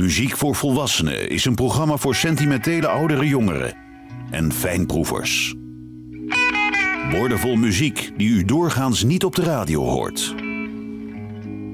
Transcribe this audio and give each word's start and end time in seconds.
Muziek 0.00 0.36
voor 0.36 0.54
Volwassenen 0.54 1.28
is 1.28 1.44
een 1.44 1.54
programma 1.54 1.96
voor 1.96 2.14
sentimentele 2.14 2.88
oudere 2.88 3.26
jongeren 3.26 3.74
en 4.30 4.52
fijnproevers. 4.52 5.54
Woordenvol 7.10 7.56
muziek 7.56 8.12
die 8.16 8.28
u 8.28 8.44
doorgaans 8.44 9.02
niet 9.02 9.24
op 9.24 9.34
de 9.34 9.42
radio 9.42 9.82
hoort. 9.82 10.34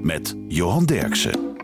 Met 0.01 0.35
Johan 0.47 0.85
Derksen. 0.85 1.55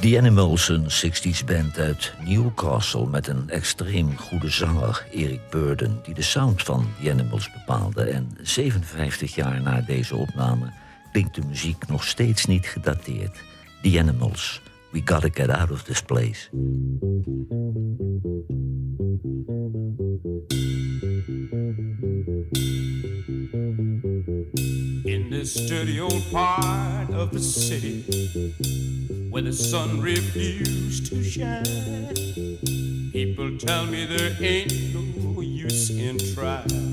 The 0.00 0.18
Animals, 0.18 0.68
een 0.68 0.86
60s 0.90 1.44
band 1.46 1.78
uit 1.78 2.14
Newcastle 2.24 3.06
met 3.06 3.26
een 3.26 3.50
extreem 3.50 4.16
goede 4.16 4.50
zanger, 4.50 5.06
Eric 5.12 5.40
Burden, 5.50 6.00
die 6.02 6.14
de 6.14 6.22
sound 6.22 6.62
van 6.62 6.86
The 7.02 7.10
Animals 7.10 7.52
bepaalde. 7.52 8.02
En 8.02 8.38
57 8.42 9.34
jaar 9.34 9.62
na 9.62 9.80
deze 9.80 10.16
opname 10.16 10.72
klinkt 11.12 11.34
de 11.34 11.42
muziek 11.46 11.88
nog 11.88 12.04
steeds 12.04 12.46
niet 12.46 12.66
gedateerd. 12.66 13.38
The 13.82 13.98
Animals, 13.98 14.60
we 14.92 15.00
gotta 15.00 15.30
get 15.30 15.50
out 15.50 15.70
of 15.70 15.84
this 15.84 16.00
place. 16.00 16.48
In 25.04 25.30
this 25.30 25.54
dirty 25.68 26.00
old 26.00 26.24
part 26.30 27.10
of 27.10 27.32
the 27.32 27.40
city 27.40 28.02
where 29.30 29.42
the 29.42 29.52
sun 29.52 30.00
refused 30.00 31.06
to 31.06 31.22
shine, 31.22 31.64
people 33.12 33.56
tell 33.58 33.86
me 33.86 34.06
there 34.06 34.36
ain't 34.40 34.72
no 34.94 35.40
use 35.40 35.90
in 35.90 36.18
trying. 36.34 36.90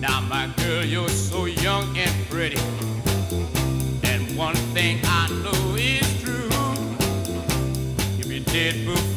Now, 0.00 0.20
my 0.22 0.50
girl, 0.56 0.84
you're 0.84 1.08
so 1.08 1.46
young 1.46 1.96
and 1.96 2.30
pretty, 2.30 2.60
thing 4.76 5.00
I 5.04 5.26
know 5.42 5.74
is 5.74 6.20
true: 6.20 6.50
If 8.20 8.28
be 8.28 8.40
dead 8.40 8.84
before 8.84 9.15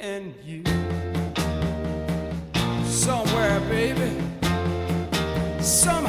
and 0.00 0.34
you. 0.44 0.62
Somewhere, 2.84 3.60
baby. 3.68 4.12
Somehow 5.60 6.01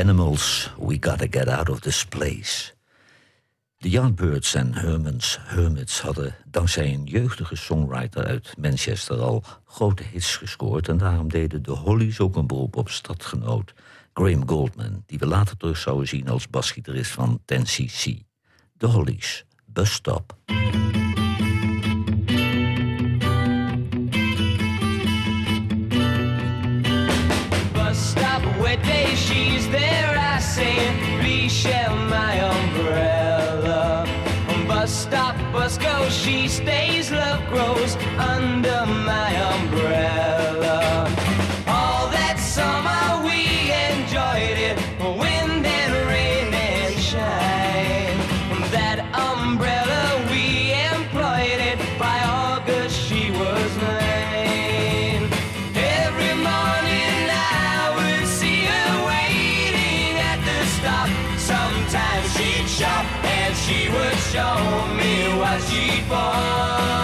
Animals, 0.00 0.70
we 0.78 0.96
gotta 1.00 1.26
get 1.30 1.48
out 1.48 1.68
of 1.68 1.80
this 1.80 2.04
place. 2.04 2.72
De 3.76 3.90
Yardbirds 3.90 4.54
en 4.54 4.74
Hermans 4.74 5.38
Hermits 5.40 6.00
hadden 6.00 6.34
dankzij 6.50 6.92
een 6.92 7.04
jeugdige 7.04 7.56
songwriter 7.56 8.24
uit 8.24 8.54
Manchester 8.58 9.20
al 9.20 9.44
grote 9.64 10.02
hits 10.02 10.36
gescoord. 10.36 10.88
En 10.88 10.96
daarom 10.96 11.28
deden 11.28 11.62
de 11.62 11.70
Hollies 11.70 12.20
ook 12.20 12.36
een 12.36 12.46
beroep 12.46 12.76
op 12.76 12.88
stadgenoot 12.88 13.74
Graham 14.12 14.48
Goldman, 14.48 15.02
die 15.06 15.18
we 15.18 15.26
later 15.26 15.56
terug 15.56 15.76
zouden 15.76 16.08
zien 16.08 16.28
als 16.28 16.48
basgitarist 16.48 17.10
van 17.10 17.40
10cc. 17.40 18.12
De 18.72 18.86
Hollies, 18.86 19.44
Bus 19.66 19.92
Stop. 19.92 20.36
Show 64.34 64.86
me 64.96 65.38
what 65.38 65.62
she'd 65.62 66.08
bought. 66.08 67.03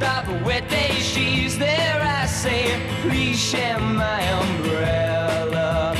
stop 0.00 0.26
a 0.28 0.44
wet 0.44 0.66
day. 0.70 0.92
She's 1.12 1.58
there, 1.58 2.00
I 2.00 2.24
say, 2.24 2.80
please 3.02 3.38
share 3.38 3.78
my 3.78 4.22
umbrella. 4.42 5.94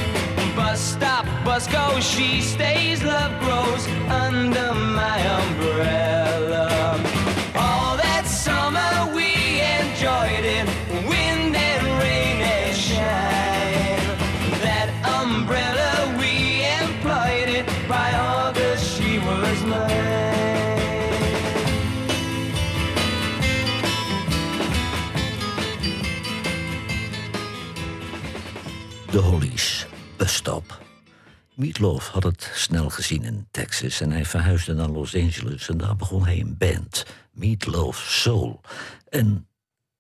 Bus 0.57 0.81
stop, 0.81 1.27
bus 1.45 1.67
go, 1.67 2.01
she 2.01 2.41
stays, 2.41 3.03
love 3.03 3.33
grows 3.45 3.87
under 4.09 4.73
my 4.73 5.19
umbrella. 5.39 6.10
Meatloaf 31.61 32.09
had 32.09 32.23
het 32.23 32.51
snel 32.55 32.91
gezien 32.91 33.23
in 33.23 33.47
Texas 33.51 34.01
en 34.01 34.11
hij 34.11 34.25
verhuisde 34.25 34.75
naar 34.75 34.89
Los 34.89 35.15
Angeles. 35.15 35.69
En 35.69 35.79
daar 35.79 35.97
begon 35.97 36.25
hij 36.25 36.41
een 36.41 36.57
band, 36.59 37.07
Meatloaf 37.33 37.99
Soul. 37.99 38.61
En 39.09 39.49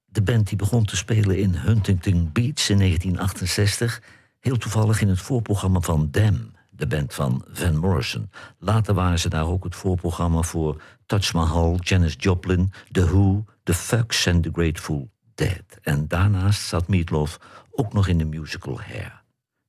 de 0.04 0.22
band 0.22 0.48
die 0.48 0.56
begon 0.56 0.84
te 0.84 0.96
spelen 0.96 1.38
in 1.38 1.54
Huntington 1.54 2.32
Beach 2.32 2.68
in 2.68 2.78
1968, 2.78 4.02
heel 4.38 4.56
toevallig 4.56 5.00
in 5.00 5.08
het 5.08 5.20
voorprogramma 5.20 5.80
van 5.80 6.08
Dam, 6.10 6.52
de 6.70 6.86
band 6.86 7.14
van 7.14 7.44
Van 7.52 7.76
Morrison. 7.76 8.30
Later 8.58 8.94
waren 8.94 9.18
ze 9.18 9.28
daar 9.28 9.46
ook 9.46 9.64
het 9.64 9.74
voorprogramma 9.74 10.42
voor 10.42 10.82
Touch 11.06 11.32
Mahal, 11.32 11.78
Janis 11.80 12.14
Joplin, 12.18 12.72
The 12.90 13.04
Who, 13.04 13.44
The 13.62 13.74
Fucks 13.74 14.26
en 14.26 14.40
The 14.40 14.50
Grateful 14.52 15.10
Dead. 15.34 15.78
En 15.82 16.08
daarnaast 16.08 16.62
zat 16.62 16.88
Meatloaf 16.88 17.38
ook 17.70 17.92
nog 17.92 18.08
in 18.08 18.18
de 18.18 18.24
musical 18.24 18.80
Hair. 18.80 19.22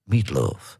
Meatloaf. 0.04 0.80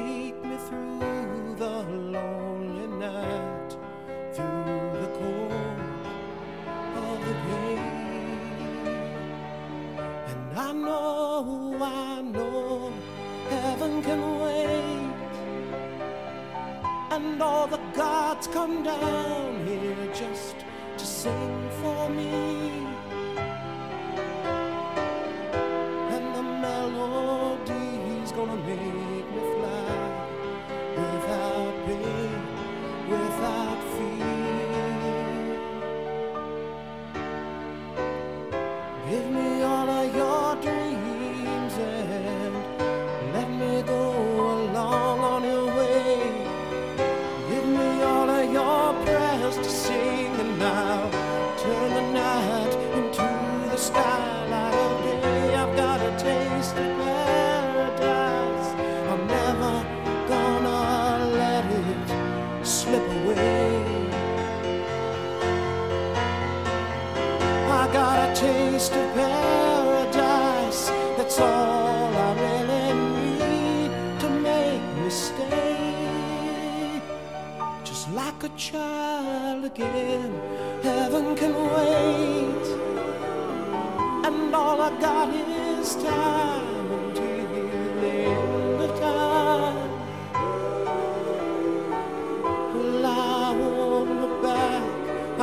come 18.61 18.83
down. 18.83 19.40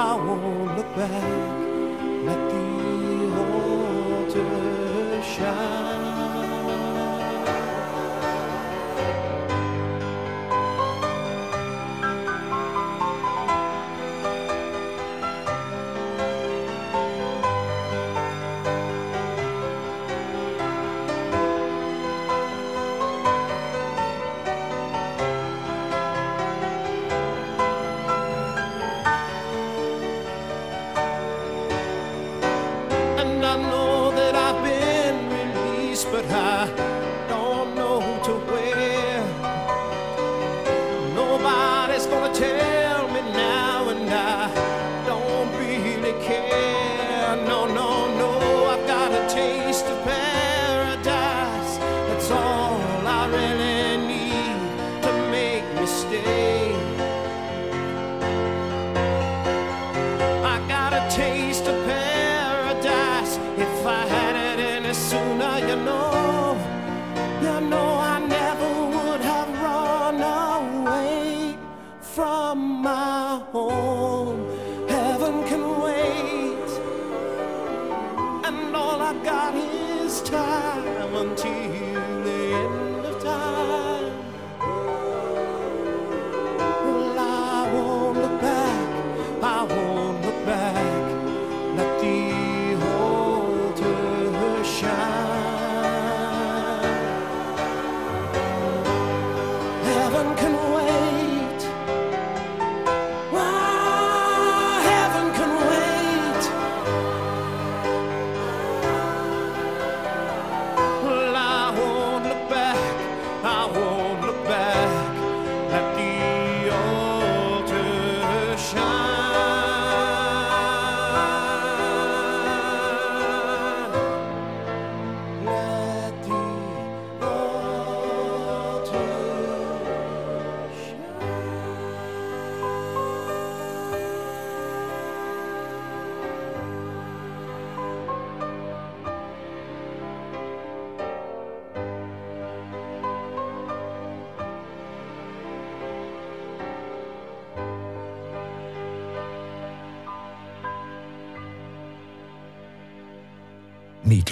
I 0.01 0.15
won't 0.15 0.77
look 0.77 0.95
back. 0.95 1.11
Let 2.25 2.51
the 2.51 2.63
altar 4.31 5.23
shine. 5.25 5.88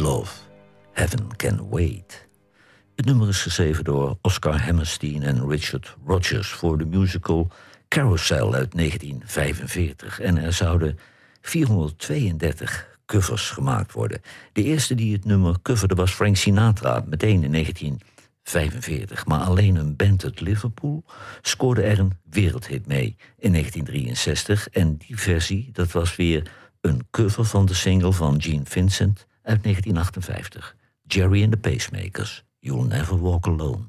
Meatloaf, 0.07 0.49
Heaven 0.93 1.37
Can 1.37 1.69
Wait. 1.69 2.29
Het 2.97 3.05
nummer 3.05 3.29
is 3.29 3.43
geschreven 3.43 3.85
door 3.85 4.19
Oscar 4.23 4.63
Hammerstein 4.63 5.23
en 5.23 5.49
Richard 5.49 5.97
Rodgers 6.05 6.49
voor 6.49 6.79
de 6.79 6.85
musical 6.85 7.51
Carousel 7.89 8.55
uit 8.55 8.77
1945. 8.77 10.21
En 10.21 10.37
er 10.37 10.53
zouden 10.53 10.99
432 11.41 12.99
covers 13.07 13.51
gemaakt 13.51 13.93
worden. 13.93 14.21
De 14.53 14.63
eerste 14.63 14.95
die 14.95 15.13
het 15.13 15.25
nummer 15.25 15.57
coverde 15.63 15.95
was 15.95 16.13
Frank 16.13 16.37
Sinatra, 16.37 17.05
meteen 17.07 17.45
in 17.45 17.53
1945. 17.53 19.27
Maar 19.27 19.41
alleen 19.41 19.77
een 19.77 19.97
band 19.97 20.25
uit 20.25 20.41
Liverpool 20.41 21.05
scoorde 21.41 21.83
er 21.83 21.99
een 21.99 22.19
wereldhit 22.31 22.87
mee 22.87 23.17
in 23.39 23.53
1963. 23.53 24.69
En 24.69 24.97
die 24.97 25.19
versie, 25.19 25.69
dat 25.73 25.93
was 25.93 26.17
weer 26.17 26.51
een 26.81 27.07
cover 27.11 27.45
van 27.45 27.67
de 27.67 27.75
single 27.75 28.13
van 28.13 28.43
Gene 28.43 28.65
Vincent 28.65 29.27
uit 29.47 29.63
1958. 29.63 30.75
Jerry 31.07 31.43
and 31.43 31.53
the 31.53 31.59
Pacemakers, 31.59 32.43
You'll 32.59 32.87
Never 32.87 33.17
Walk 33.17 33.47
Alone. 33.47 33.89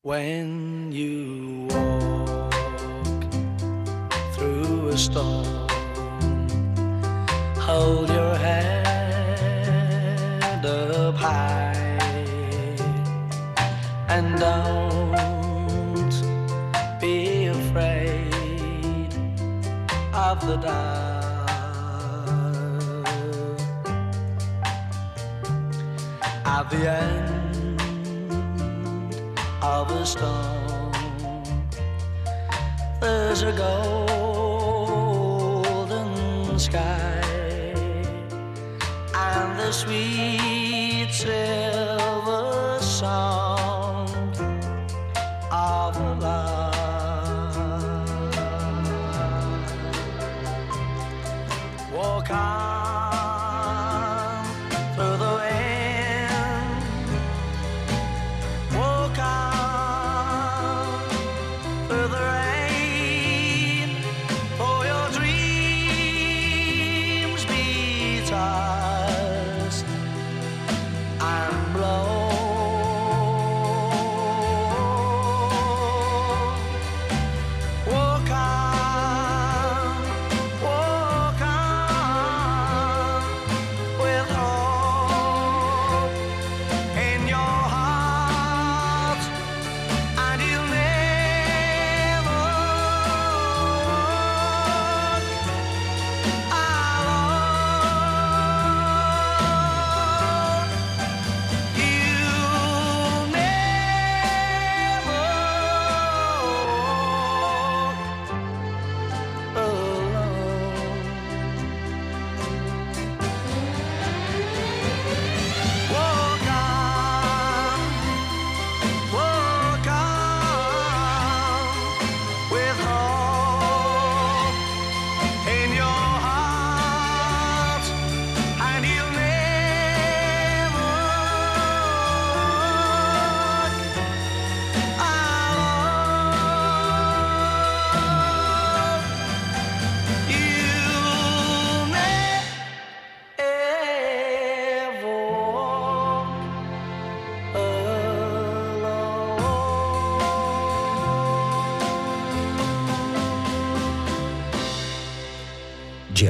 When 0.00 0.92
you 0.92 1.66
walk 1.68 2.54
through 4.32 4.88
a 4.88 4.96
storm, 4.96 5.66
hold 7.58 8.08
your 8.08 8.36
head 8.36 8.96
up 10.64 11.16
high 11.16 11.74
and 14.08 14.38
don't 14.38 16.14
be 17.00 17.46
afraid 17.46 19.12
of 20.14 20.40
the 20.46 20.56
dark. 20.56 20.97
At 26.70 26.76
the 26.76 26.90
end 26.90 27.80
of 29.62 29.90
a 29.90 30.04
storm. 30.04 30.92
There's 33.00 33.40
a 33.40 33.52
golden 33.56 34.18
sky 36.58 37.22
and 39.14 39.58
the 39.58 39.72
sweet 39.72 41.08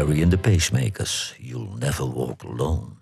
Jerry 0.09 0.23
and 0.23 0.31
the 0.31 0.39
Pacemakers, 0.39 1.35
You'll 1.39 1.77
Never 1.79 2.07
Walk 2.07 2.43
Alone. 2.43 2.97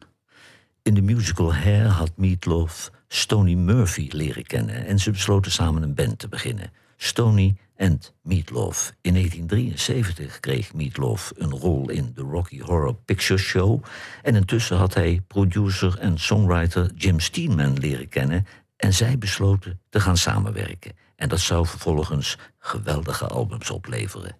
In 0.82 0.94
de 0.94 1.02
musical 1.02 1.54
Hair 1.54 1.88
had 1.88 2.16
Meatloaf 2.16 2.90
Stony 3.08 3.54
Murphy 3.54 4.08
leren 4.12 4.46
kennen 4.46 4.86
en 4.86 4.98
ze 4.98 5.10
besloten 5.10 5.52
samen 5.52 5.82
een 5.82 5.94
band 5.94 6.18
te 6.18 6.28
beginnen. 6.28 6.72
Stony 6.96 7.56
and 7.76 8.14
Meatloaf. 8.22 8.92
In 9.00 9.12
1973 9.12 10.40
kreeg 10.40 10.74
Meatloaf 10.74 11.32
een 11.36 11.50
rol 11.50 11.90
in 11.90 12.12
de 12.14 12.22
Rocky 12.22 12.60
Horror 12.60 12.94
Picture 12.94 13.40
Show 13.40 13.84
en 14.22 14.34
intussen 14.34 14.76
had 14.76 14.94
hij 14.94 15.22
producer 15.26 15.98
en 15.98 16.18
songwriter 16.18 16.90
Jim 16.94 17.20
Steinman 17.20 17.78
leren 17.78 18.08
kennen 18.08 18.46
en 18.76 18.94
zij 18.94 19.18
besloten 19.18 19.80
te 19.88 20.00
gaan 20.00 20.16
samenwerken. 20.16 20.92
En 21.16 21.28
dat 21.28 21.40
zou 21.40 21.66
vervolgens 21.66 22.38
geweldige 22.58 23.26
albums 23.26 23.70
opleveren. 23.70 24.36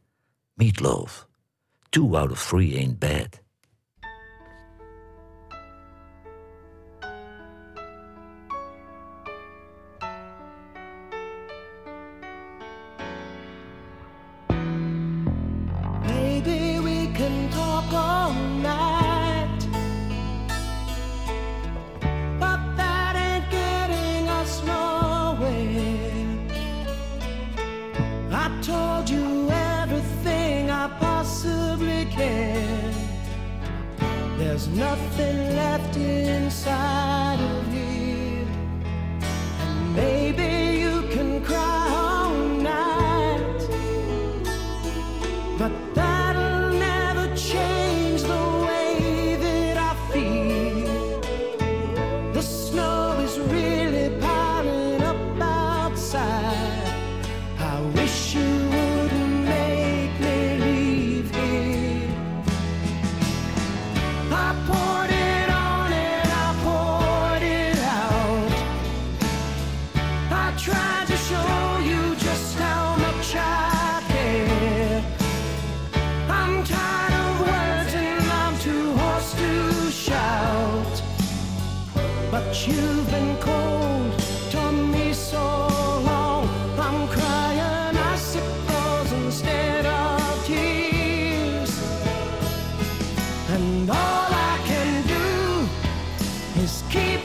Meatloaf. 0.55 1.27
Two 1.91 2.17
out 2.17 2.33
of 2.33 2.39
three 2.39 2.77
ain't 2.77 3.01
bad. 3.01 3.41
And 93.77 93.91
all 93.91 93.97
I 93.97 94.59
can 94.65 95.03
do 95.07 96.63
is 96.63 96.83
keep. 96.89 97.16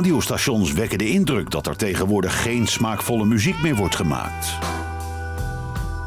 radiostations 0.00 0.72
wekken 0.72 0.98
de 0.98 1.08
indruk 1.08 1.50
dat 1.50 1.66
er 1.66 1.76
tegenwoordig 1.76 2.42
geen 2.42 2.66
smaakvolle 2.66 3.24
muziek 3.24 3.62
meer 3.62 3.74
wordt 3.74 3.96
gemaakt. 3.96 4.58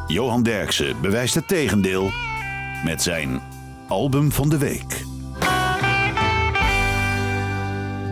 Johan 0.07 0.43
Derksen 0.43 1.01
bewijst 1.01 1.35
het 1.35 1.47
tegendeel 1.47 2.11
met 2.85 3.01
zijn 3.01 3.41
album 3.87 4.31
van 4.31 4.49
de 4.49 4.57
week. 4.57 5.03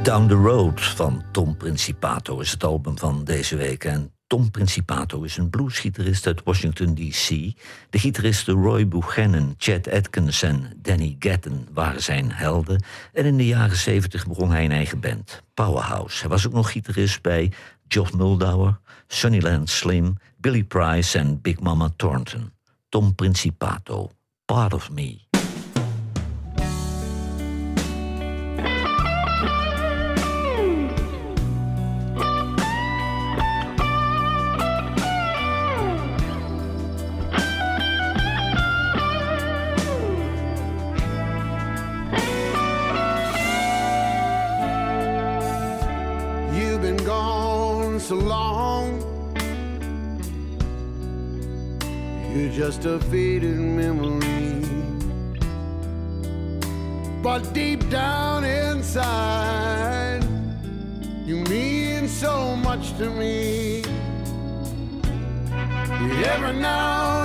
Down 0.04 0.28
the 0.28 0.34
Road 0.34 0.82
van 0.82 1.24
Tom 1.32 1.58
Principato 1.58 2.40
is 2.40 2.52
het 2.52 2.64
album 2.64 2.98
van 2.98 3.24
deze 3.24 3.56
week. 3.56 3.84
En 3.84 4.14
Tom 4.32 4.52
Principato 4.52 5.22
is 5.22 5.38
een 5.38 5.50
bluesgitarist 5.50 6.28
uit 6.28 6.44
Washington, 6.44 6.96
D.C. 6.96 7.30
De 7.90 8.00
gitaristen 8.00 8.54
Roy 8.54 8.88
Buchanan, 8.88 9.56
Chad 9.58 9.92
Atkins 9.92 10.42
en 10.42 10.74
Danny 10.82 11.16
Gatton 11.20 11.68
waren 11.74 12.02
zijn 12.02 12.32
helden. 12.32 12.84
En 13.14 13.26
in 13.26 13.38
de 13.38 13.48
jaren 13.48 13.78
70 13.78 14.28
begon 14.28 14.52
hij 14.52 14.66
een 14.66 14.72
eigen 14.72 15.00
band, 15.00 15.42
Powerhouse. 15.54 16.20
Hij 16.20 16.30
was 16.30 16.48
ook 16.48 16.54
nog 16.54 16.72
gitarist 16.72 17.22
bij 17.22 17.52
Geoff 17.88 18.14
Muldauer, 18.14 18.80
Sunnyland 19.08 19.70
Slim, 19.70 20.18
Billy 20.38 20.64
Price 20.64 21.18
en 21.18 21.42
Big 21.42 21.60
Mama 21.60 21.92
Thornton. 21.96 22.52
Tom 22.90 23.16
Principato, 23.16 24.12
Part 24.46 24.74
of 24.74 24.92
Me. 24.92 25.31
Just 52.68 52.86
a 52.86 53.00
fading 53.10 53.76
memory. 53.76 54.62
But 57.24 57.56
deep 57.56 57.90
down 57.90 58.44
inside, 58.44 60.24
you 61.26 61.38
mean 61.38 62.08
so 62.08 62.56
much 62.56 62.96
to 63.00 63.10
me. 63.10 63.84
Every 66.34 66.54
now 66.54 67.21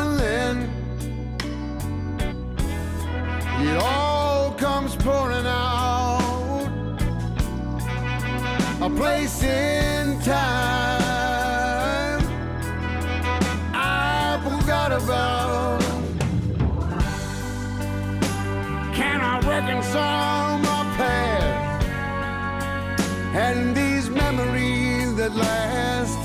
last? 25.36 26.18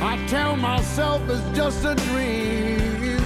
I 0.00 0.16
tell 0.28 0.56
myself 0.56 1.22
it's 1.28 1.56
just 1.56 1.84
a 1.84 1.94
dream, 1.94 3.18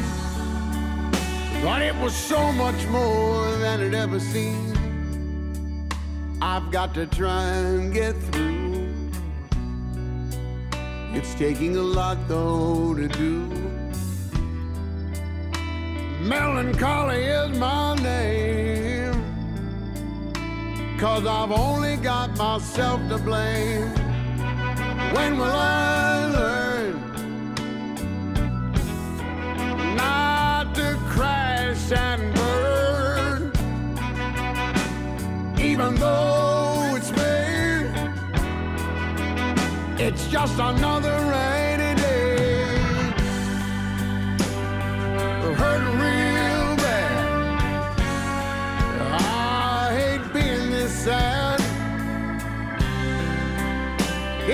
but 1.62 1.82
it 1.82 1.94
was 1.96 2.14
so 2.14 2.52
much 2.52 2.86
more 2.86 3.50
than 3.58 3.80
it 3.80 3.94
ever 3.94 4.18
seemed. 4.18 4.76
I've 6.42 6.70
got 6.70 6.94
to 6.94 7.06
try 7.06 7.44
and 7.44 7.92
get 7.92 8.14
through. 8.32 9.10
It's 11.14 11.34
taking 11.34 11.76
a 11.76 11.82
lot 11.82 12.18
though 12.28 12.94
to 12.94 13.08
do. 13.08 13.48
Melancholy 16.20 17.22
is 17.22 17.58
my 17.58 17.94
name. 17.96 18.73
Cause 20.98 21.26
I've 21.26 21.50
only 21.50 21.96
got 21.96 22.36
myself 22.36 23.00
to 23.08 23.18
blame. 23.18 23.90
When 25.14 25.36
will 25.38 25.44
I 25.44 26.26
learn 26.38 26.94
not 29.96 30.74
to 30.76 30.96
crash 31.08 31.92
and 31.92 32.34
burn? 32.34 33.52
Even 35.58 35.96
though 35.96 36.94
it's 36.96 37.10
me, 37.10 37.90
it's 39.98 40.26
just 40.28 40.58
another 40.58 41.18
rainy 41.30 41.53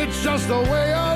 It's 0.03 0.23
just 0.25 0.49
the 0.49 0.59
way 0.59 0.95
I've 0.95 1.10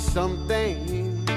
are 0.00 0.10
some 0.10 0.48
things 0.48 1.30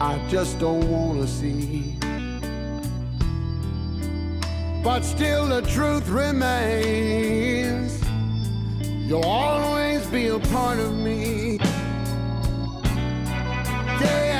I 0.00 0.18
just 0.28 0.58
don't 0.58 0.88
want 0.90 1.20
to 1.20 1.28
see. 1.28 1.96
But 4.82 5.04
still, 5.04 5.46
the 5.46 5.62
truth 5.62 6.08
remains. 6.08 8.02
You'll 9.06 9.24
always 9.24 10.06
be 10.06 10.26
a 10.28 10.38
part 10.38 10.78
of 10.78 10.96
me. 10.96 11.58
Day 13.98 14.30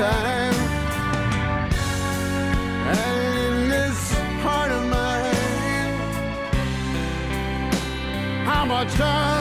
time, 0.00 0.54
and 2.88 2.98
in 3.36 3.68
this 3.68 4.14
heart 4.40 4.72
of 4.72 4.82
mine, 4.88 5.34
how 8.46 8.64
much 8.64 8.94
time 8.94 9.39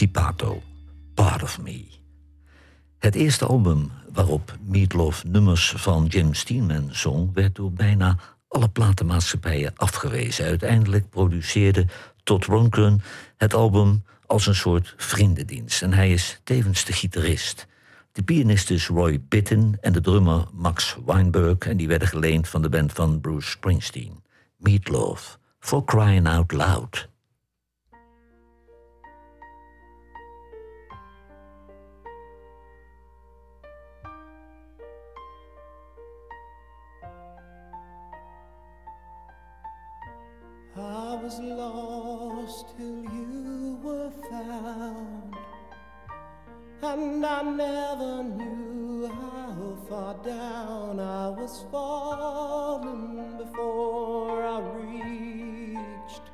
Don 0.00 0.08
Principato, 0.08 0.62
Part 1.14 1.42
of 1.42 1.60
Me. 1.60 1.84
Het 2.98 3.14
eerste 3.14 3.46
album 3.46 3.90
waarop 4.12 4.56
Meatloaf 4.60 5.24
nummers 5.24 5.74
van 5.76 6.06
Jim 6.06 6.34
Steinman 6.34 6.88
zong... 6.90 7.30
werd 7.34 7.54
door 7.54 7.72
bijna 7.72 8.18
alle 8.48 8.68
platenmaatschappijen 8.68 9.72
afgewezen. 9.76 10.44
Uiteindelijk 10.44 11.10
produceerde 11.10 11.86
Todd 12.22 12.44
Rundgren 12.44 13.02
het 13.36 13.54
album 13.54 14.04
als 14.26 14.46
een 14.46 14.54
soort 14.54 14.94
vriendendienst. 14.96 15.82
En 15.82 15.92
hij 15.92 16.12
is 16.12 16.40
tevens 16.44 16.84
de 16.84 16.92
gitarist. 16.92 17.66
De 18.12 18.22
pianist 18.22 18.70
is 18.70 18.86
Roy 18.86 19.20
Bittin 19.28 19.78
en 19.80 19.92
de 19.92 20.00
drummer 20.00 20.46
Max 20.52 20.96
Weinberg... 21.06 21.58
en 21.58 21.76
die 21.76 21.88
werden 21.88 22.08
geleend 22.08 22.48
van 22.48 22.62
de 22.62 22.68
band 22.68 22.92
van 22.92 23.20
Bruce 23.20 23.50
Springsteen. 23.50 24.22
Meatloaf, 24.56 25.38
For 25.58 25.84
Crying 25.84 26.28
Out 26.28 26.52
Loud... 26.52 27.09
was 41.30 41.38
lost 41.38 42.76
till 42.76 43.04
you 43.04 43.78
were 43.84 44.10
found, 44.28 45.36
and 46.82 47.24
I 47.24 47.42
never 47.42 48.24
knew 48.24 49.06
how 49.06 49.78
far 49.88 50.14
down 50.24 50.98
I 50.98 51.28
was 51.28 51.64
falling 51.70 53.38
before 53.38 54.42
I 54.42 54.58
reached 54.80 56.26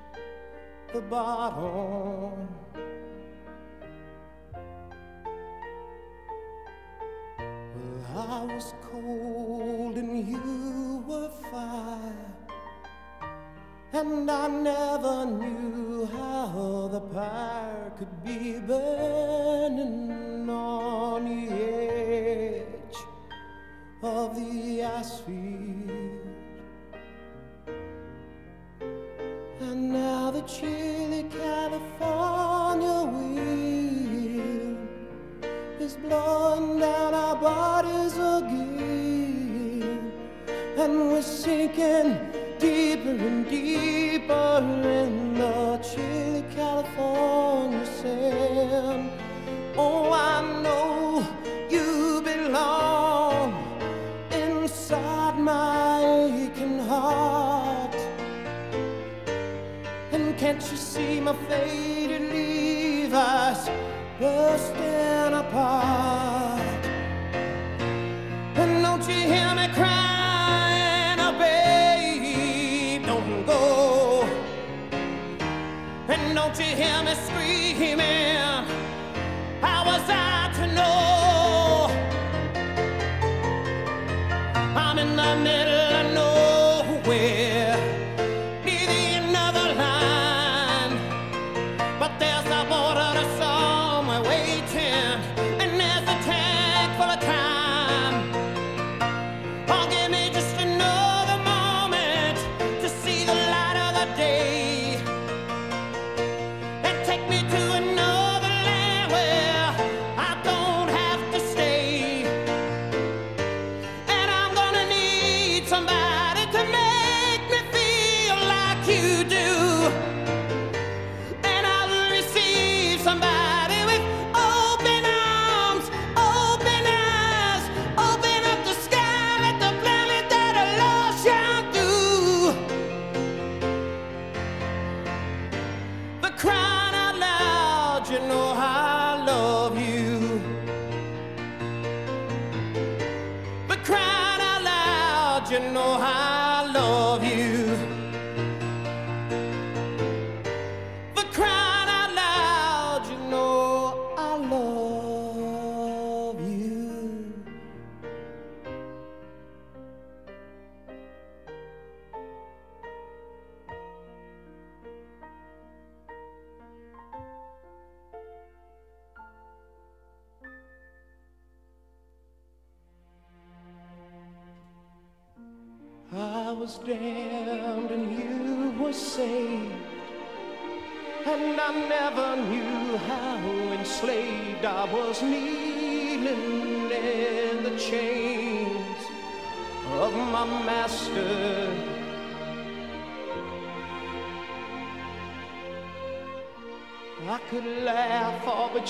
the 0.95 1.03
bottom. 1.03 2.49
Well, 7.39 8.07
I 8.17 8.45
was 8.55 8.73
cold 8.91 9.97
and 9.99 10.27
you 10.27 11.05
were 11.07 11.29
fire. 11.51 11.96
And 13.93 14.31
I 14.31 14.49
never 14.49 15.27
knew 15.27 16.07
how 16.07 16.89
the 16.93 17.01
fire 17.15 17.93
could 17.97 18.25
be 18.25 18.59
burning 18.59 20.51
on 20.51 21.25
the 21.25 21.49
edge 21.55 22.97
of 24.03 24.37
the 24.37 24.83
ice 24.85 25.21
field. 25.21 26.21
And 29.61 29.93
now 29.93 30.31
the 30.31 30.43
chilly 30.43 31.25
California 31.31 33.11
wind 33.13 34.89
is 35.81 35.97
blowing 35.97 36.81
down 36.81 37.15
our 37.15 37.37
bodies 37.37 38.15
again. 38.15 40.13
And 40.77 41.13
we're 41.13 41.23
sinking 41.23 42.26
deeper 43.07 43.25
and 43.25 43.49
deeper 43.49 44.59
in 44.83 45.35
the 45.35 45.79
chilly 45.79 46.45
California 46.55 47.87
sand. 47.87 49.11
Oh, 49.77 50.11
I 50.13 50.43
know 50.63 51.27
you 51.71 52.21
belong 52.23 53.55
inside 54.33 55.39
my 55.39 56.01
aching 56.33 56.81
heart. 56.81 57.95
And 60.13 60.37
can't 60.37 60.63
you 60.71 60.77
see 60.77 61.21
my 61.21 61.35
faded 61.49 62.33
Levi's 62.33 63.71
bursting 64.19 65.35
apart? 65.35 66.06
Don't 76.47 76.59
you 76.61 76.77
hear 76.77 77.03
me 77.03 77.13
screaming, 77.27 78.56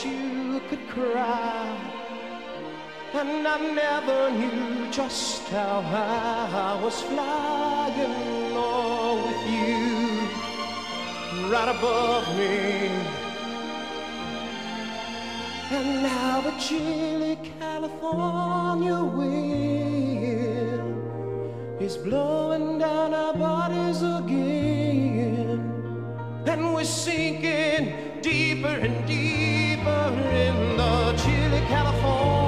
you 0.07 0.61
could 0.69 0.88
cry. 0.88 1.87
And 3.12 3.47
I 3.49 3.59
never 3.83 4.31
knew 4.31 4.90
just 4.90 5.49
how 5.49 5.81
high 5.81 6.51
I 6.71 6.83
was 6.83 7.01
flying, 7.03 8.53
oh, 8.55 9.23
with 9.25 9.42
you 9.57 9.77
right 11.51 11.71
above 11.77 12.27
me. 12.37 12.90
And 15.71 16.03
now 16.03 16.40
the 16.42 16.53
chilly 16.59 17.38
California 17.59 19.01
wind 19.19 20.37
is 21.81 21.97
blowing 21.97 22.79
down 22.79 23.14
our 23.14 23.35
bodies 23.35 24.03
again. 24.03 25.61
And 26.47 26.75
we're 26.75 26.85
sinking 26.85 28.21
deeper 28.21 28.69
and 28.69 29.07
deeper 29.07 29.56
in 29.88 30.77
the 30.77 31.12
chilly 31.22 31.61
California 31.68 32.45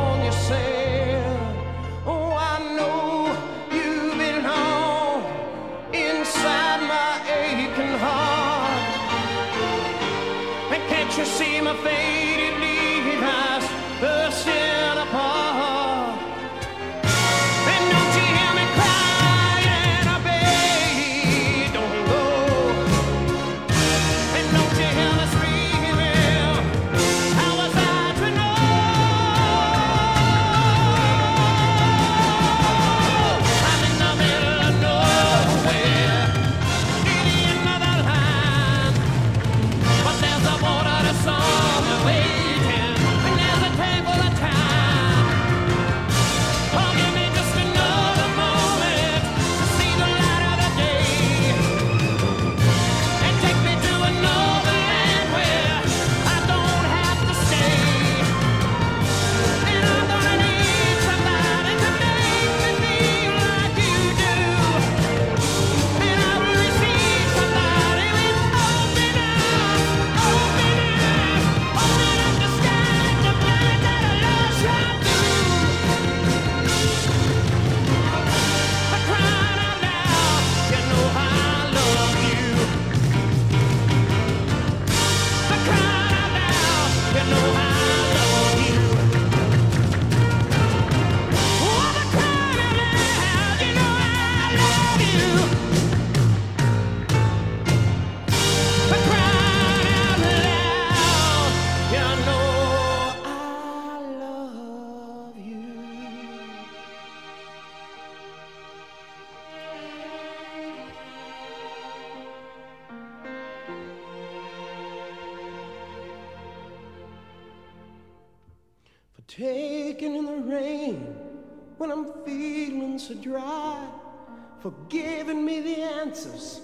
for 124.60 124.72
giving 124.88 125.44
me 125.44 125.60
the 125.60 125.82
answers 125.82 126.60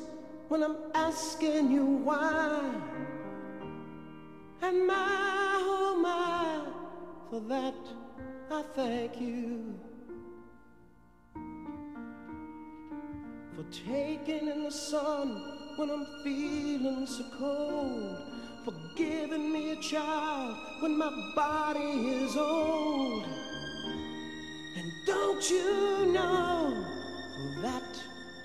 when 0.49 0.63
I'm 0.63 0.77
asking 0.95 1.71
you 1.71 1.85
why. 1.85 2.73
And 4.63 4.87
my, 4.87 4.97
oh 4.97 5.99
my, 6.01 6.73
for 7.31 7.41
that 7.49 7.75
I 8.51 8.63
thank 8.75 9.21
you. 9.21 9.79
For 13.57 13.65
taking 13.71 14.49
in 14.49 14.65
the 14.65 14.71
sun 14.71 15.40
when 15.77 15.90
I'm 15.90 16.07
feeling 16.25 17.07
so 17.07 17.25
cold. 17.38 18.19
For 18.65 18.75
giving 18.97 19.53
me 19.53 19.73
a 19.73 19.77
child 19.77 20.57
when 20.81 20.97
my 20.97 21.33
body 21.37 22.09
is 22.23 22.37
old. 22.37 23.25
And 24.77 24.92
don't 25.07 25.51
you 25.51 26.07
know, 26.13 27.04
that 27.65 27.98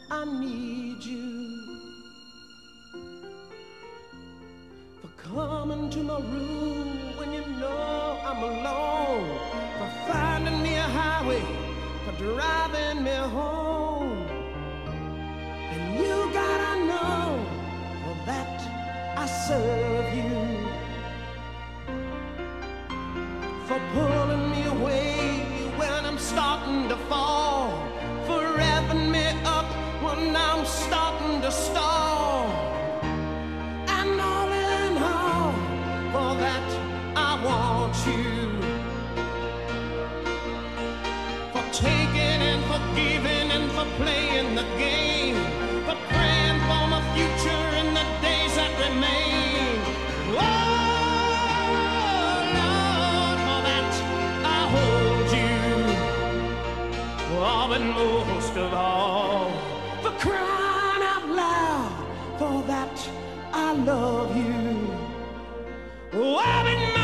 I 0.10 0.24
need 0.24 1.04
you. 1.04 1.28
For 5.02 5.12
coming 5.30 5.90
to 5.90 6.00
my 6.12 6.20
room 6.34 7.18
when 7.18 7.34
you 7.34 7.44
know 7.60 8.18
I'm 8.30 8.42
alone. 8.52 9.28
For 9.78 9.90
finding 10.10 10.64
me 10.64 10.74
a 10.76 10.88
highway, 11.00 11.44
for 12.06 12.16
driving 12.24 13.04
me 13.04 13.18
home. 13.40 14.26
And 15.74 15.84
you 16.02 16.16
gotta 16.40 16.74
know, 16.90 17.46
for 18.04 18.16
that 18.26 18.58
I 19.18 19.26
serve 19.48 20.14
you. 20.16 20.79
And 43.00 43.52
for 43.52 43.52
and 43.52 43.72
for 43.72 43.86
playing 44.02 44.56
the 44.56 44.68
game. 44.78 45.36
For 45.88 45.98
praying 46.12 46.60
for 46.68 46.84
my 46.94 47.02
future 47.16 47.68
in 47.82 47.88
the 47.94 48.06
days 48.22 48.54
that 48.60 48.72
remain. 48.86 49.76
Oh, 50.38 50.50
Lord, 52.58 53.38
for 53.48 53.60
that 53.70 53.92
I 54.58 54.60
hold 54.76 55.28
you. 55.40 55.58
Oh, 57.38 57.66
but 57.72 57.84
most 58.02 58.56
of 58.58 58.74
all, 58.74 59.52
for 60.04 60.14
crying 60.24 61.04
out 61.14 61.28
loud, 61.44 61.92
for 62.38 62.56
that 62.68 62.98
I 63.54 63.74
love 63.74 64.36
you. 64.36 64.88
Oh, 66.14 66.42
but 66.66 66.80
most 66.94 66.99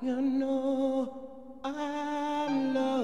you 0.00 0.20
know 0.20 1.12
I 1.64 2.48
love 2.72 2.98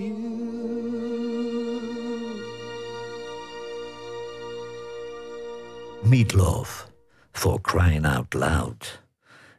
you. 0.00 0.36
Meatloaf, 6.02 6.88
For 7.32 7.60
Crying 7.60 8.06
Out 8.06 8.34
Loud. 8.34 9.02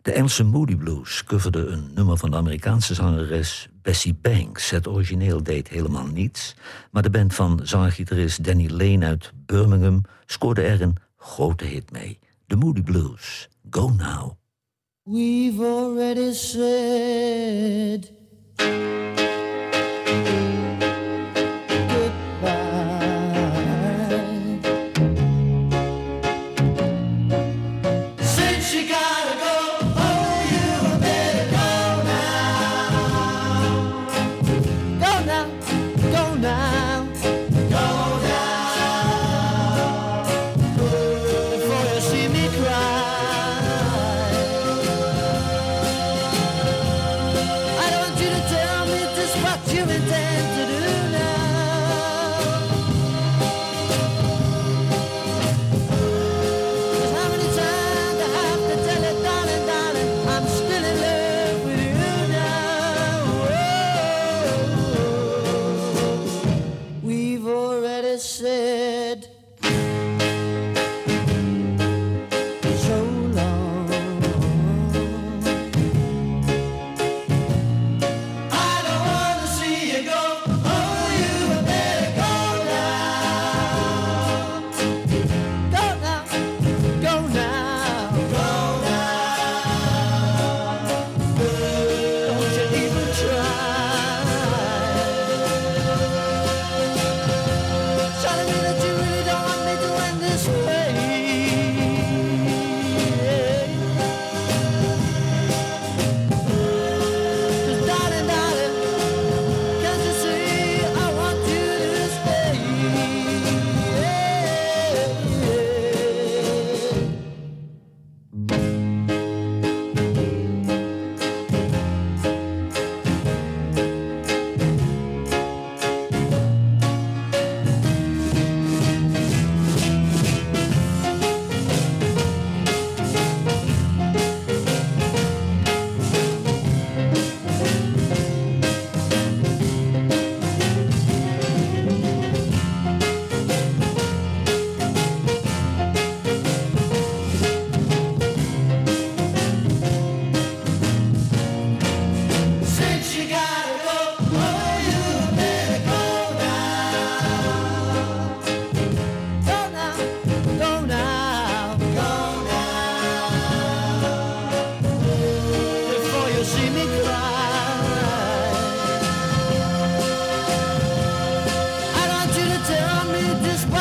De 0.01 0.11
Engelse 0.11 0.43
Moody 0.43 0.75
Blues 0.75 1.23
coverde 1.23 1.65
een 1.65 1.91
nummer 1.93 2.17
van 2.17 2.31
de 2.31 2.37
Amerikaanse 2.37 2.93
zangeres 2.93 3.69
Bessie 3.81 4.13
Banks. 4.21 4.69
Het 4.69 4.87
origineel 4.87 5.43
deed 5.43 5.67
helemaal 5.67 6.05
niets, 6.05 6.55
maar 6.91 7.01
de 7.01 7.09
band 7.09 7.35
van 7.35 7.59
zanger-gitarist 7.63 8.43
Danny 8.43 8.69
Lane 8.69 9.05
uit 9.05 9.31
Birmingham 9.45 10.01
scoorde 10.25 10.61
er 10.61 10.81
een 10.81 10.97
grote 11.17 11.65
hit 11.65 11.91
mee. 11.91 12.19
De 12.45 12.55
Moody 12.55 12.81
Blues, 12.81 13.49
Go 13.69 13.89
Now. 13.89 14.38
We've 15.11 15.59
already 15.59 16.35
said 16.35 18.11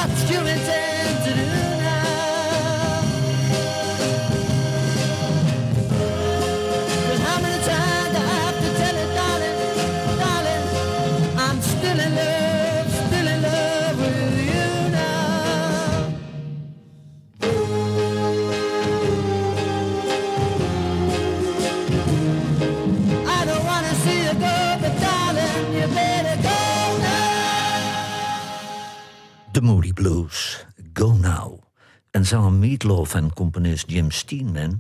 opportunity 0.09 1.25
to 1.25 1.35
do. 1.35 1.58
Zanger 32.29 32.53
Meatloaf 32.53 33.15
en 33.15 33.33
componist 33.33 33.91
Jim 33.91 34.11
Steinman 34.11 34.79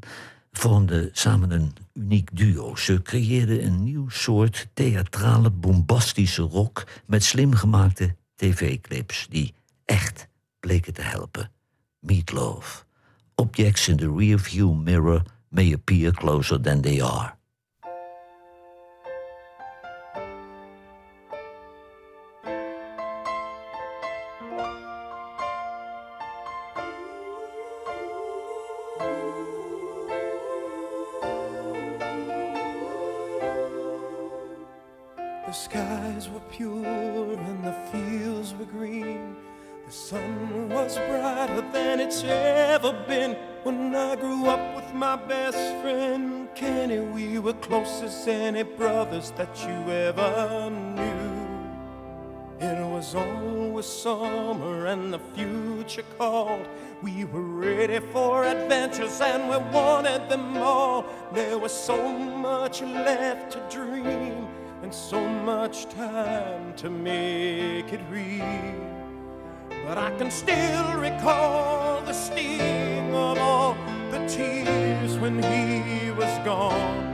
vormden 0.52 1.10
samen 1.12 1.50
een 1.50 1.72
uniek 1.92 2.36
duo. 2.36 2.76
Ze 2.76 3.02
creëerden 3.02 3.64
een 3.64 3.84
nieuw 3.84 4.08
soort 4.08 4.68
theatrale, 4.74 5.50
bombastische 5.50 6.42
rock 6.42 6.86
met 7.06 7.24
slim 7.24 7.54
gemaakte 7.54 8.16
tv-clips 8.34 9.26
die 9.30 9.54
echt 9.84 10.28
bleken 10.60 10.94
te 10.94 11.02
helpen. 11.02 11.50
Meatloaf. 11.98 12.86
Objects 13.34 13.88
in 13.88 13.96
the 13.96 14.14
rearview 14.16 14.74
mirror 14.74 15.22
may 15.48 15.72
appear 15.72 16.12
closer 16.12 16.60
than 16.60 16.80
they 16.80 17.02
are. 17.02 17.37
Any 48.28 48.62
brothers 48.62 49.30
that 49.32 49.56
you 49.62 49.92
ever 49.92 50.70
knew. 50.70 51.28
It 52.60 52.84
was 52.84 53.14
always 53.14 53.86
summer 53.86 54.86
and 54.86 55.12
the 55.12 55.18
future 55.34 56.04
called. 56.18 56.66
We 57.02 57.24
were 57.24 57.40
ready 57.40 58.00
for 58.00 58.44
adventures 58.44 59.20
and 59.20 59.48
we 59.48 59.56
wanted 59.72 60.28
them 60.28 60.56
all. 60.56 61.04
There 61.32 61.56
was 61.56 61.72
so 61.72 61.96
much 62.18 62.82
left 62.82 63.52
to 63.52 63.60
dream 63.70 64.48
and 64.82 64.92
so 64.92 65.26
much 65.26 65.88
time 65.90 66.74
to 66.76 66.90
make 66.90 67.92
it 67.92 68.00
real. 68.10 68.74
But 69.86 69.96
I 69.96 70.10
can 70.18 70.30
still 70.30 70.94
recall 70.96 72.02
the 72.02 72.12
sting 72.12 73.14
of 73.14 73.38
all 73.38 73.76
the 74.10 74.26
tears 74.26 75.16
when 75.18 75.42
he 75.42 76.10
was 76.10 76.38
gone. 76.44 77.07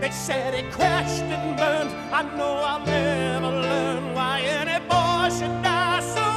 They 0.00 0.10
said 0.10 0.54
it 0.54 0.72
crashed 0.72 1.24
and 1.24 1.58
burned. 1.58 1.90
I 2.10 2.22
know 2.22 2.54
I'll 2.70 2.86
never 2.86 3.48
learn 3.48 4.14
why 4.14 4.40
any 4.40 4.78
boy 4.88 5.28
should 5.28 5.62
die 5.62 6.00
so 6.00 6.28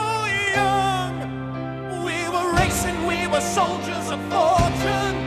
young. 0.59 2.03
We 2.03 2.28
were 2.28 2.51
racing, 2.59 3.05
we 3.07 3.26
were 3.28 3.39
soldiers 3.39 4.09
of 4.11 4.20
fortune. 4.30 5.22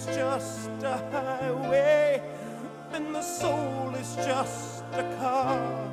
Is 0.00 0.16
just 0.16 0.70
a 0.82 0.96
highway, 1.12 2.22
and 2.92 3.14
the 3.14 3.22
soul 3.22 3.92
is 3.94 4.16
just 4.16 4.84
a 4.92 5.02
car. 5.18 5.92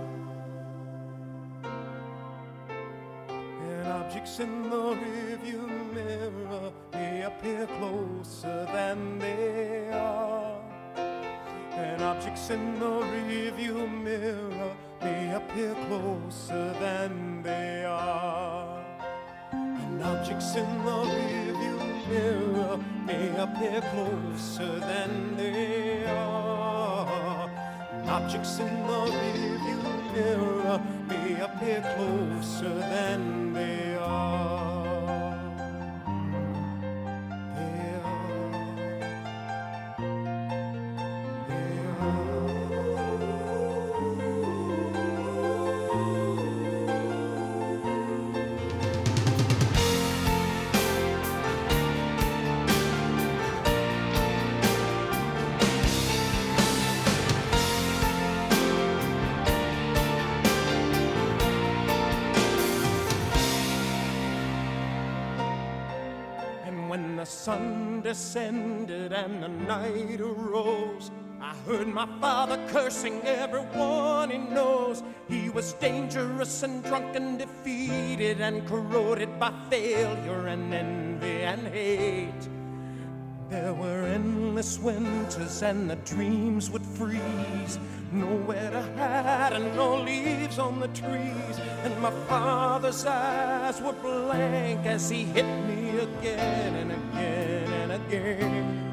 And 3.62 3.88
objects 3.88 4.40
in 4.40 4.70
the 4.70 4.96
rearview 5.04 5.94
mirror 5.94 6.72
may 6.94 7.24
appear 7.24 7.68
closer 7.80 8.66
than 8.72 9.20
they 9.20 9.90
are. 9.92 10.62
And 10.96 12.02
objects 12.02 12.50
in 12.50 12.80
the 12.80 12.86
rearview 12.86 14.04
mirror 14.04 14.76
may 15.02 15.36
appear 15.36 15.76
closer 15.88 16.74
than 16.80 17.44
they 17.44 17.84
are. 17.86 18.86
And 19.52 20.02
objects 20.02 20.56
in 20.56 20.86
the 20.86 20.92
rearview 20.92 21.87
mirror 22.10 22.78
may 23.06 23.36
appear 23.38 23.82
closer 23.82 24.80
than 24.80 25.36
they 25.38 26.06
are. 26.06 27.50
Objects 28.08 28.60
in 28.60 28.74
the 28.88 29.02
rearview 29.18 30.14
mirror 30.14 30.82
may 31.08 31.40
appear 31.42 31.82
closer 31.96 32.74
than 32.94 33.54
they 33.54 33.96
are. 33.96 34.67
Sun 67.48 68.02
descended 68.02 69.14
and 69.14 69.42
the 69.42 69.48
night 69.48 70.20
arose, 70.20 71.12
I 71.40 71.56
heard 71.66 71.88
my 71.88 72.06
father 72.20 72.60
cursing 72.68 73.22
everyone 73.22 74.32
he 74.32 74.38
knows. 74.38 75.02
He 75.30 75.50
was 75.50 75.72
dangerous 75.72 76.64
and 76.64 76.84
drunk 76.84 77.16
and 77.16 77.40
defeated 77.40 78.42
and 78.42 78.68
corroded 78.68 79.40
by 79.40 79.54
failure 79.70 80.48
and 80.48 80.74
envy 80.74 81.44
and 81.44 81.66
hate. 81.70 82.50
There 83.50 83.74
were 83.74 84.04
endless 84.04 84.78
winters 84.78 85.62
and 85.64 85.90
the 85.90 85.96
dreams 85.96 86.70
would 86.70 86.86
freeze. 86.86 87.80
Nowhere 88.12 88.72
to 88.72 88.82
hide 88.96 89.54
and 89.54 89.76
no 89.76 89.96
leaves 89.96 90.60
on 90.60 90.80
the 90.80 90.88
trees. 90.90 91.60
And 91.84 92.00
my 92.02 92.12
father's 92.28 93.06
eyes 93.06 93.82
were 93.82 93.92
blank 93.94 94.86
as 94.86 95.10
he 95.10 95.26
hit 95.26 95.46
me 95.68 96.00
again 96.00 96.76
and 96.76 96.92
again 96.92 97.74
and 97.74 97.92
again. 97.92 98.88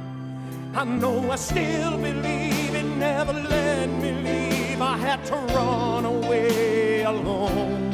I 0.74 0.84
know 0.84 1.30
I 1.30 1.36
still 1.36 1.96
believe 1.96 2.74
it 2.74 2.84
never 2.96 3.32
let 3.32 3.88
me 3.88 4.10
leave. 4.10 4.82
I 4.82 4.96
had 4.96 5.24
to 5.26 5.36
run 5.54 6.04
away 6.04 7.02
alone. 7.02 7.92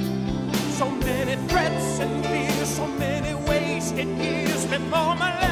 So 0.78 0.90
many 0.90 1.36
threats 1.48 2.00
and 2.00 2.24
fears, 2.24 2.76
so 2.76 2.86
many 2.86 3.34
wasted 3.34 4.08
years 4.08 4.64
before 4.64 5.14
my 5.16 5.38
life 5.40 5.49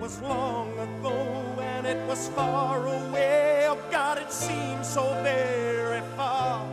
was 0.00 0.22
long 0.22 0.72
ago 0.78 1.12
and 1.60 1.86
it 1.86 2.08
was 2.08 2.28
far 2.28 2.86
away. 2.86 3.66
Oh 3.68 3.78
God, 3.90 4.16
it 4.16 4.32
seems 4.32 4.88
so 4.88 5.04
very 5.22 6.00
far. 6.16 6.66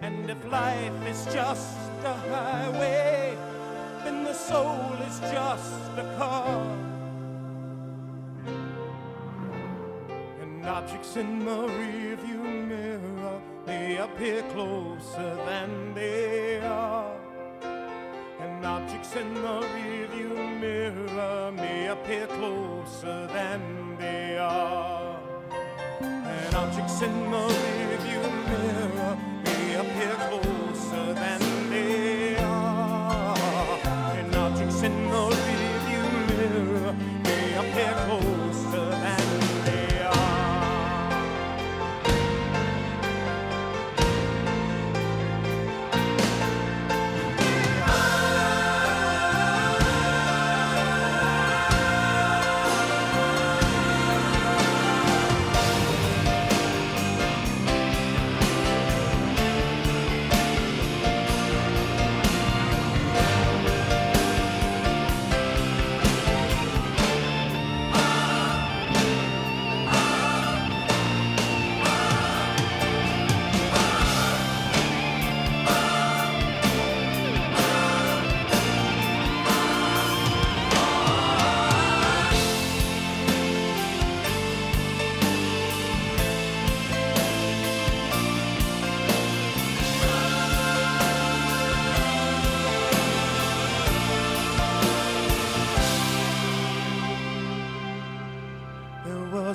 And 0.00 0.28
if 0.28 0.44
life 0.50 1.06
is 1.06 1.24
just 1.26 1.78
a 2.04 2.12
highway, 2.12 3.38
then 4.02 4.24
the 4.24 4.34
soul 4.34 4.92
is 5.06 5.20
just 5.20 5.92
a 5.96 6.14
car. 6.18 6.66
And 10.42 10.66
objects 10.66 11.16
in 11.16 11.44
the 11.44 11.68
rearview 11.78 12.66
mirror 12.66 13.40
they 13.66 13.98
appear 13.98 14.42
closer 14.54 15.36
than 15.46 15.94
they 15.94 16.58
are. 16.58 17.19
And 18.42 18.64
objects 18.64 19.14
in 19.16 19.34
the 19.34 19.60
rearview 19.74 20.60
mirror 20.60 21.52
may 21.52 21.88
appear 21.88 22.26
closer 22.26 23.26
than 23.26 23.96
they 23.98 24.38
are. 24.38 25.18
And 26.00 26.54
objects 26.54 27.02
in 27.02 27.30
the 27.30 27.44
rearview 27.64 28.22
mirror 28.48 29.16
may 29.44 29.74
appear 29.82 30.14
closer 30.28 31.14
than 31.14 31.40
they 31.70 32.36
are. 32.36 32.39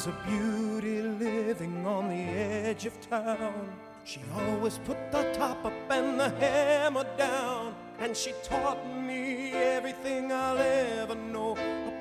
A 0.08 0.16
beauty 0.28 1.02
living 1.02 1.86
on 1.86 2.10
the 2.10 2.16
edge 2.16 2.86
of 2.86 2.94
town. 3.10 3.70
She 4.04 4.20
always 4.36 4.78
put 4.80 5.12
the 5.12 5.24
top 5.34 5.66
up 5.66 5.74
and 5.90 6.20
the 6.20 6.30
hammer 6.30 7.06
down. 7.18 7.74
And 8.00 8.16
she 8.16 8.34
taught 8.44 8.86
me 8.88 9.52
everything 9.54 10.32
I'll 10.32 10.58
ever 10.58 11.16
know 11.16 11.54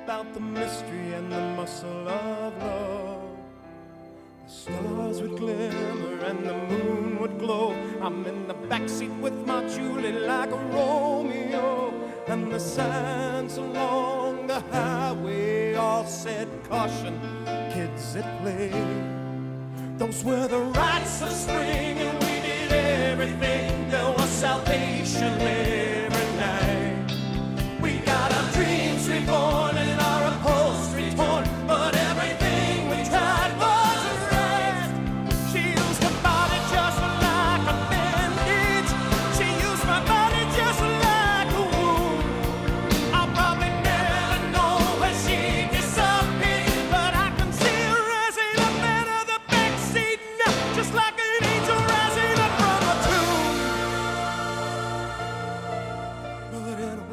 about 0.03 0.33
the 0.33 0.39
mystery 0.39 1.13
and 1.13 1.31
the 1.31 1.41
muscle 1.57 2.07
of 2.07 2.57
love. 2.61 3.37
The 4.45 4.51
stars 4.51 5.21
would 5.21 5.37
glimmer 5.37 6.25
and 6.25 6.45
the 6.45 6.53
moon 6.53 7.19
would 7.19 7.39
glow. 7.39 7.71
I'm 8.01 8.25
in 8.25 8.47
the 8.47 8.53
backseat 8.53 9.19
with 9.19 9.33
my 9.47 9.67
Julie 9.67 10.11
like 10.11 10.51
a 10.51 10.57
Romeo. 10.57 11.93
And 12.27 12.51
the 12.51 12.59
signs 12.59 13.57
along 13.57 14.47
the 14.47 14.59
highway 14.71 15.75
all 15.75 16.05
said 16.05 16.47
caution, 16.67 17.19
kids 17.75 18.15
at 18.15 18.41
play. 18.41 18.71
Those 19.97 20.23
were 20.23 20.47
the 20.47 20.59
rites 20.79 21.21
of 21.21 21.31
spring 21.31 21.97
and 22.07 22.17
we 22.23 22.35
did 22.47 22.71
everything. 22.71 23.89
There 23.89 24.11
was 24.17 24.29
salvation 24.29 25.54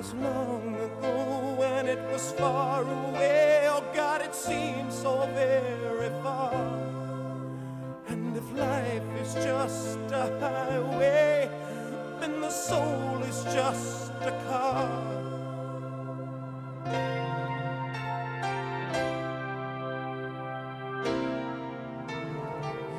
was 0.03 0.15
long 0.15 0.75
ago 0.75 1.63
and 1.63 1.89
it 1.89 2.01
was 2.11 2.33
far 2.33 2.83
away. 2.83 3.69
Oh 3.69 3.85
God, 3.95 4.21
it 4.21 4.35
seems 4.35 4.99
so 4.99 5.29
very 5.33 6.11
far. 6.25 6.53
And 8.09 8.37
if 8.37 8.53
life 8.53 9.11
is 9.23 9.35
just 9.35 9.99
a 10.11 10.27
highway, 10.41 11.49
then 12.19 12.41
the 12.41 12.51
soul 12.51 13.23
is 13.23 13.45
just 13.55 14.11
a 14.23 14.33
car. 14.49 14.91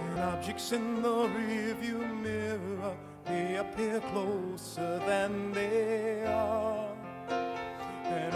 And 0.08 0.20
objects 0.20 0.72
in 0.72 1.02
the 1.02 1.18
rearview 1.36 2.00
mirror 2.22 2.96
may 3.26 3.58
appear 3.58 4.00
closer 4.12 5.00
than 5.06 5.52
they 5.52 6.24
are. 6.28 6.83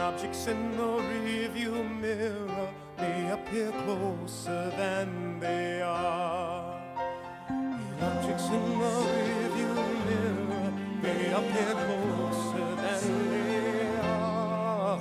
Objects 0.07 0.47
in 0.47 0.71
the 0.77 0.83
rearview 0.83 1.99
mirror 1.99 2.69
may 2.97 3.29
appear 3.29 3.71
closer 3.83 4.71
than 4.77 5.37
they 5.41 5.81
are. 5.81 6.79
And 7.49 8.01
objects 8.01 8.45
in 8.45 8.79
the 8.79 8.93
rearview 9.11 9.75
mirror 10.07 10.71
may 11.03 11.23
appear 11.39 11.73
closer 11.83 12.69
than 12.83 13.01
they 13.31 13.97
are. 13.99 14.97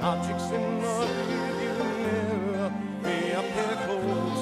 Objects 0.00 0.50
in 0.52 0.80
the 0.82 0.96
rearview 1.26 1.78
mirror 2.06 2.70
may 3.02 3.32
appear 3.32 3.74
closer 3.86 4.35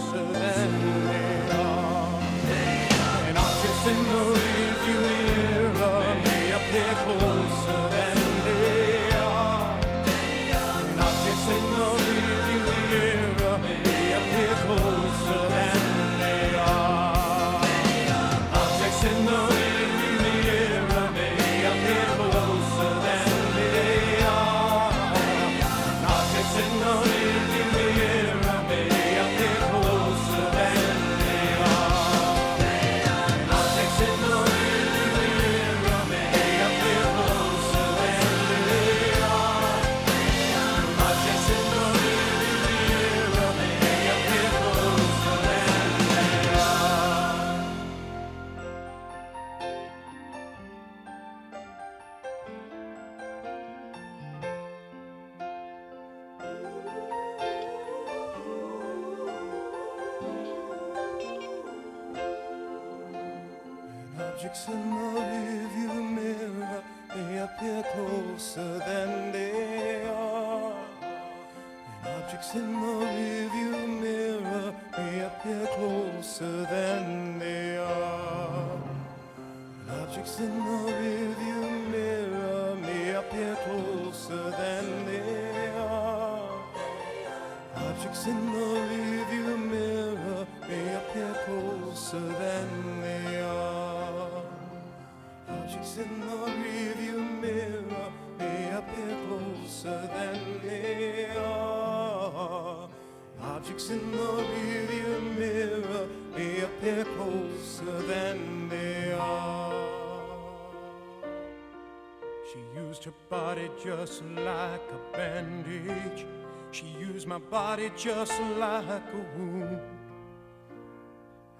just 113.84 114.24
like 114.36 114.80
a 114.80 115.16
bandage. 115.16 116.24
She 116.70 116.86
used 116.98 117.26
my 117.28 117.36
body 117.38 117.90
just 117.94 118.32
like 118.58 118.86
a 118.88 119.38
wound. 119.38 119.78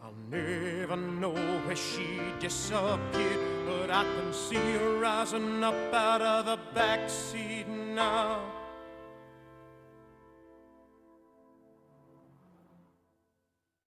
I'll 0.03 0.15
never 0.31 0.97
know 0.97 1.35
where 1.67 1.77
she 1.77 2.21
disappeared, 2.41 3.67
but 3.67 3.91
I 3.91 4.05
can 4.05 4.33
see 4.33 4.55
her 4.57 4.99
rising 4.99 5.63
up 5.63 5.93
out 5.93 6.23
of 6.23 6.47
the 6.47 6.59
back 6.75 7.11
seat 7.11 7.44
now. 7.44 7.44